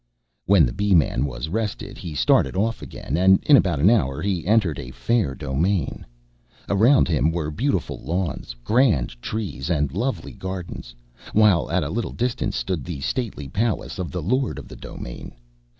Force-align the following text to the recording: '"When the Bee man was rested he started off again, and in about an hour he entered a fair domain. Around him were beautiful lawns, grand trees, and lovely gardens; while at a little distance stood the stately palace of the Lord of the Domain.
'"When 0.47 0.65
the 0.65 0.73
Bee 0.73 0.95
man 0.95 1.25
was 1.25 1.47
rested 1.47 1.99
he 1.99 2.15
started 2.15 2.55
off 2.55 2.81
again, 2.81 3.15
and 3.17 3.37
in 3.43 3.55
about 3.55 3.79
an 3.79 3.91
hour 3.91 4.19
he 4.19 4.47
entered 4.47 4.79
a 4.79 4.89
fair 4.89 5.35
domain. 5.35 6.07
Around 6.67 7.07
him 7.07 7.31
were 7.31 7.51
beautiful 7.51 7.99
lawns, 7.99 8.55
grand 8.63 9.09
trees, 9.21 9.69
and 9.69 9.93
lovely 9.93 10.33
gardens; 10.33 10.95
while 11.33 11.69
at 11.69 11.83
a 11.83 11.91
little 11.91 12.13
distance 12.13 12.55
stood 12.55 12.83
the 12.83 12.99
stately 13.01 13.47
palace 13.47 13.99
of 13.99 14.09
the 14.09 14.23
Lord 14.23 14.57
of 14.57 14.67
the 14.67 14.75
Domain. 14.75 15.35